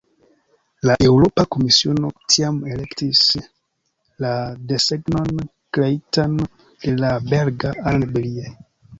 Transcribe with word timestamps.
La 0.89 0.93
Eŭropa 1.07 1.43
Komisiono 1.55 2.07
tiam 2.35 2.55
elektis 2.75 3.19
la 4.25 4.31
desegnon 4.71 5.43
kreitan 5.79 6.33
de 6.47 6.95
la 7.03 7.13
belga 7.27 7.75
Alain 7.91 8.07
Billiet. 8.17 8.57